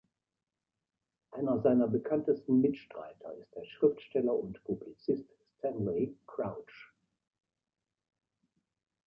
[1.29, 6.91] Einer seiner bekanntesten Mitstreiter ist der Schriftsteller und Publizist Stanley Crouch.